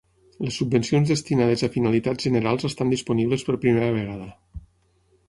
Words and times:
Les 0.43 0.55
subvencions 0.59 1.11
destinades 1.11 1.63
a 1.67 1.69
finalitats 1.75 2.27
generals 2.29 2.67
estan 2.71 2.95
disponibles 2.97 3.45
per 3.51 3.57
primera 3.67 3.93
vegada. 3.99 4.31